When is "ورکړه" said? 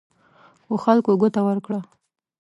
1.47-1.79